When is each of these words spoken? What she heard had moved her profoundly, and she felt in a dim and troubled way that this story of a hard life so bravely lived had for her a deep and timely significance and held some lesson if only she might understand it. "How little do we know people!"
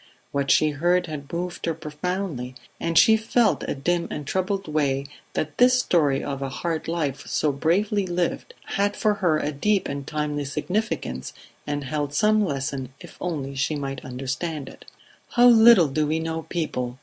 What 0.31 0.49
she 0.49 0.71
heard 0.71 1.05
had 1.05 1.31
moved 1.31 1.67
her 1.67 1.75
profoundly, 1.75 2.55
and 2.79 2.97
she 2.97 3.15
felt 3.15 3.61
in 3.61 3.69
a 3.69 3.75
dim 3.75 4.07
and 4.09 4.25
troubled 4.25 4.67
way 4.67 5.05
that 5.33 5.59
this 5.59 5.77
story 5.79 6.23
of 6.23 6.41
a 6.41 6.49
hard 6.49 6.87
life 6.87 7.27
so 7.27 7.51
bravely 7.51 8.07
lived 8.07 8.55
had 8.65 8.95
for 8.97 9.13
her 9.21 9.37
a 9.37 9.51
deep 9.51 9.87
and 9.87 10.07
timely 10.07 10.45
significance 10.45 11.33
and 11.67 11.83
held 11.83 12.15
some 12.15 12.43
lesson 12.43 12.91
if 12.99 13.15
only 13.21 13.53
she 13.53 13.75
might 13.75 14.03
understand 14.03 14.67
it. 14.67 14.85
"How 15.33 15.45
little 15.47 15.87
do 15.87 16.07
we 16.07 16.17
know 16.19 16.47
people!" 16.49 16.97